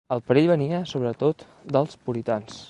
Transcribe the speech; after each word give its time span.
El 0.13 0.21
perill 0.29 0.47
venia 0.51 0.79
sobre 0.93 1.11
tot 1.25 1.45
dels 1.77 2.03
puritans. 2.09 2.59